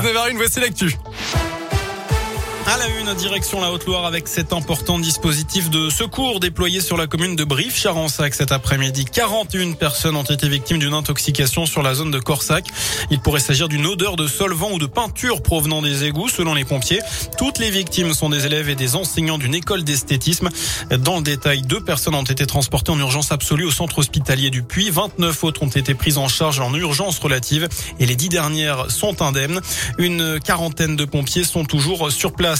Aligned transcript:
9h01, 0.00 0.36
voici 0.36 0.60
l'actu. 0.60 1.47
À 2.68 2.76
la 2.76 2.86
une, 3.00 3.14
direction 3.14 3.62
la 3.62 3.72
Haute-Loire 3.72 4.04
avec 4.04 4.28
cet 4.28 4.52
important 4.52 4.98
dispositif 4.98 5.70
de 5.70 5.88
secours 5.88 6.38
déployé 6.38 6.82
sur 6.82 6.98
la 6.98 7.06
commune 7.06 7.34
de 7.34 7.42
Brive-Charensac 7.42 8.34
cet 8.34 8.52
après-midi. 8.52 9.06
41 9.06 9.72
personnes 9.72 10.16
ont 10.16 10.22
été 10.22 10.50
victimes 10.50 10.78
d'une 10.78 10.92
intoxication 10.92 11.64
sur 11.64 11.82
la 11.82 11.94
zone 11.94 12.10
de 12.10 12.18
Corsac. 12.18 12.66
Il 13.10 13.20
pourrait 13.20 13.40
s'agir 13.40 13.68
d'une 13.68 13.86
odeur 13.86 14.16
de 14.16 14.26
solvant 14.26 14.70
ou 14.70 14.78
de 14.78 14.84
peinture 14.84 15.40
provenant 15.40 15.80
des 15.80 16.04
égouts 16.04 16.28
selon 16.28 16.52
les 16.52 16.66
pompiers. 16.66 17.00
Toutes 17.38 17.58
les 17.58 17.70
victimes 17.70 18.12
sont 18.12 18.28
des 18.28 18.44
élèves 18.44 18.68
et 18.68 18.74
des 18.74 18.96
enseignants 18.96 19.38
d'une 19.38 19.54
école 19.54 19.82
d'esthétisme. 19.82 20.50
Dans 20.90 21.16
le 21.16 21.22
détail, 21.22 21.62
deux 21.62 21.80
personnes 21.80 22.16
ont 22.16 22.22
été 22.22 22.44
transportées 22.44 22.92
en 22.92 22.98
urgence 22.98 23.32
absolue 23.32 23.64
au 23.64 23.70
centre 23.70 24.00
hospitalier 24.00 24.50
du 24.50 24.62
Puy. 24.62 24.90
29 24.90 25.42
autres 25.42 25.62
ont 25.62 25.68
été 25.68 25.94
prises 25.94 26.18
en 26.18 26.28
charge 26.28 26.60
en 26.60 26.74
urgence 26.74 27.18
relative 27.18 27.66
et 27.98 28.04
les 28.04 28.14
dix 28.14 28.28
dernières 28.28 28.90
sont 28.90 29.22
indemnes. 29.22 29.62
Une 29.96 30.38
quarantaine 30.38 30.96
de 30.96 31.06
pompiers 31.06 31.44
sont 31.44 31.64
toujours 31.64 32.12
sur 32.12 32.34
place. 32.34 32.57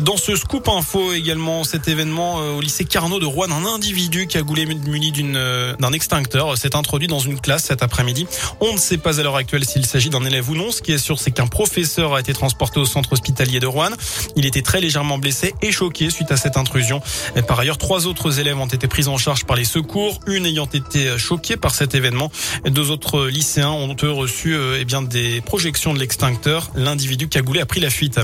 Dans 0.00 0.16
ce 0.16 0.36
scoop 0.36 0.68
info 0.68 1.12
également, 1.12 1.64
cet 1.64 1.88
événement 1.88 2.40
euh, 2.40 2.52
au 2.52 2.60
lycée 2.60 2.84
Carnot 2.84 3.20
de 3.20 3.26
Rouen, 3.26 3.50
un 3.50 3.66
individu 3.66 4.26
qui 4.26 4.38
a 4.38 4.42
goulé 4.42 4.66
muni 4.66 5.12
euh, 5.18 5.74
d'un 5.76 5.92
extincteur 5.92 6.56
s'est 6.56 6.76
introduit 6.76 7.08
dans 7.08 7.18
une 7.18 7.40
classe 7.40 7.64
cet 7.64 7.82
après-midi. 7.82 8.26
On 8.60 8.72
ne 8.72 8.78
sait 8.78 8.98
pas 8.98 9.20
à 9.20 9.22
l'heure 9.22 9.36
actuelle 9.36 9.64
s'il 9.64 9.86
s'agit 9.86 10.10
d'un 10.10 10.24
élève 10.24 10.48
ou 10.50 10.54
non. 10.54 10.70
Ce 10.70 10.82
qui 10.82 10.92
est 10.92 10.98
sûr, 10.98 11.18
c'est 11.18 11.30
qu'un 11.30 11.46
professeur 11.46 12.14
a 12.14 12.20
été 12.20 12.32
transporté 12.32 12.80
au 12.80 12.84
centre 12.84 13.12
hospitalier 13.12 13.60
de 13.60 13.66
Rouen. 13.66 13.90
Il 14.36 14.46
était 14.46 14.62
très 14.62 14.80
légèrement 14.80 15.18
blessé 15.18 15.54
et 15.62 15.72
choqué 15.72 16.10
suite 16.10 16.30
à 16.32 16.36
cette 16.36 16.56
intrusion. 16.56 17.00
Par 17.46 17.58
ailleurs, 17.58 17.78
trois 17.78 18.06
autres 18.06 18.38
élèves 18.38 18.58
ont 18.58 18.66
été 18.66 18.88
pris 18.88 19.08
en 19.08 19.16
charge 19.16 19.44
par 19.44 19.56
les 19.56 19.64
secours, 19.64 20.20
une 20.26 20.46
ayant 20.46 20.66
été 20.66 21.18
choquée 21.18 21.56
par 21.56 21.74
cet 21.74 21.94
événement. 21.94 22.30
Deux 22.66 22.90
autres 22.90 23.26
lycéens 23.26 23.70
ont 23.70 23.96
eux 24.02 24.10
reçu 24.10 24.54
euh, 24.54 24.78
eh 24.80 24.84
bien 24.84 25.02
des 25.02 25.40
projections 25.40 25.94
de 25.94 25.98
l'extincteur. 25.98 26.70
L'individu 26.74 27.28
qui 27.28 27.38
a 27.38 27.42
goulé 27.42 27.60
a 27.60 27.66
pris 27.66 27.80
la 27.80 27.90
fuite. 27.90 28.20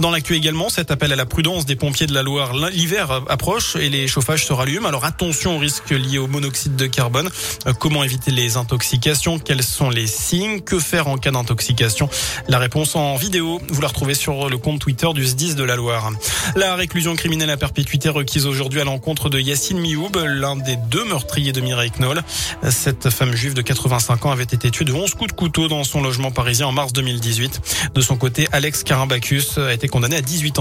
Dans 0.00 0.10
l'actu 0.10 0.34
également, 0.34 0.63
cet 0.68 0.90
appel 0.90 1.12
à 1.12 1.16
la 1.16 1.26
prudence 1.26 1.66
des 1.66 1.76
pompiers 1.76 2.06
de 2.06 2.14
la 2.14 2.22
Loire. 2.22 2.52
L'hiver 2.54 3.22
approche 3.28 3.76
et 3.76 3.88
les 3.88 4.08
chauffages 4.08 4.46
se 4.46 4.52
rallument. 4.52 4.88
Alors 4.88 5.04
attention 5.04 5.56
aux 5.56 5.58
risques 5.58 5.90
liés 5.90 6.18
au 6.18 6.26
monoxyde 6.26 6.76
de 6.76 6.86
carbone. 6.86 7.28
Euh, 7.66 7.72
comment 7.72 8.04
éviter 8.04 8.30
les 8.30 8.56
intoxications? 8.56 9.38
Quels 9.38 9.62
sont 9.62 9.90
les 9.90 10.06
signes? 10.06 10.60
Que 10.60 10.78
faire 10.78 11.08
en 11.08 11.16
cas 11.16 11.30
d'intoxication? 11.30 12.08
La 12.48 12.58
réponse 12.58 12.96
en 12.96 13.16
vidéo, 13.16 13.60
vous 13.68 13.80
la 13.80 13.88
retrouvez 13.88 14.14
sur 14.14 14.48
le 14.48 14.58
compte 14.58 14.80
Twitter 14.80 15.08
du 15.14 15.24
SDIS 15.24 15.54
de 15.54 15.64
la 15.64 15.76
Loire. 15.76 16.10
La 16.56 16.74
réclusion 16.74 17.14
criminelle 17.16 17.50
à 17.50 17.56
perpétuité 17.56 18.08
requise 18.08 18.46
aujourd'hui 18.46 18.80
à 18.80 18.84
l'encontre 18.84 19.28
de 19.28 19.38
Yassine 19.38 19.78
Mioub, 19.78 20.16
l'un 20.16 20.56
des 20.56 20.76
deux 20.76 21.04
meurtriers 21.04 21.52
de 21.52 21.60
Mireille 21.60 21.92
Knoll. 21.98 22.22
Cette 22.70 23.10
femme 23.10 23.34
juive 23.34 23.54
de 23.54 23.62
85 23.62 24.26
ans 24.26 24.30
avait 24.30 24.44
été 24.44 24.70
tuée 24.70 24.84
de 24.84 24.92
11 24.92 25.14
coups 25.14 25.30
de 25.30 25.36
couteau 25.36 25.68
dans 25.68 25.84
son 25.84 26.02
logement 26.02 26.30
parisien 26.30 26.66
en 26.66 26.72
mars 26.72 26.92
2018. 26.92 27.90
De 27.94 28.00
son 28.00 28.16
côté, 28.16 28.48
Alex 28.52 28.82
Karabakis 28.82 29.52
a 29.56 29.72
été 29.72 29.88
condamné 29.88 30.16
à 30.16 30.20
18 30.20 30.53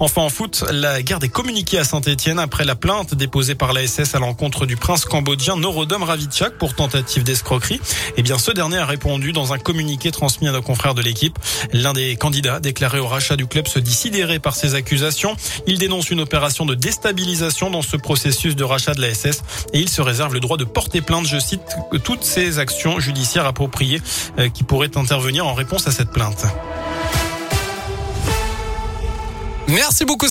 Enfin 0.00 0.22
en 0.22 0.28
foot, 0.28 0.64
la 0.70 1.02
guerre 1.02 1.18
des 1.18 1.28
communiqués 1.28 1.78
à 1.78 1.84
Saint-Etienne 1.84 2.38
après 2.38 2.64
la 2.64 2.76
plainte 2.76 3.14
déposée 3.14 3.54
par 3.54 3.72
la 3.72 3.86
SS 3.86 4.14
à 4.14 4.18
l'encontre 4.18 4.66
du 4.66 4.76
prince 4.76 5.04
cambodgien 5.04 5.56
Norodom 5.56 6.02
Ravitchak 6.02 6.58
pour 6.58 6.74
tentative 6.74 7.24
d'escroquerie. 7.24 7.80
Eh 8.16 8.22
bien, 8.22 8.38
ce 8.38 8.50
dernier 8.52 8.78
a 8.78 8.86
répondu 8.86 9.32
dans 9.32 9.52
un 9.52 9.58
communiqué 9.58 10.10
transmis 10.10 10.48
à 10.48 10.52
nos 10.52 10.62
confrères 10.62 10.94
de 10.94 11.02
l'équipe. 11.02 11.38
L'un 11.72 11.94
des 11.94 12.16
candidats 12.16 12.60
déclaré 12.60 12.98
au 12.98 13.06
rachat 13.06 13.36
du 13.36 13.46
club 13.46 13.66
se 13.66 13.78
dit 13.78 13.92
sidéré 13.92 14.38
par 14.38 14.54
ces 14.54 14.74
accusations. 14.74 15.36
Il 15.66 15.78
dénonce 15.78 16.10
une 16.10 16.20
opération 16.20 16.66
de 16.66 16.74
déstabilisation 16.74 17.70
dans 17.70 17.82
ce 17.82 17.96
processus 17.96 18.56
de 18.56 18.64
rachat 18.64 18.94
de 18.94 19.00
la 19.00 19.14
SS 19.14 19.42
et 19.72 19.80
il 19.80 19.88
se 19.88 20.02
réserve 20.02 20.34
le 20.34 20.40
droit 20.40 20.56
de 20.56 20.64
porter 20.64 21.00
plainte, 21.00 21.26
je 21.26 21.38
cite, 21.38 21.62
toutes 22.04 22.24
ces 22.24 22.58
actions 22.58 23.00
judiciaires 23.00 23.46
appropriées 23.46 24.00
euh, 24.38 24.48
qui 24.48 24.64
pourraient 24.64 24.96
intervenir 24.96 25.46
en 25.46 25.54
réponse 25.54 25.86
à 25.86 25.90
cette 25.90 26.10
plainte. 26.10 26.44
Merci 29.68 30.04
beaucoup. 30.06 30.26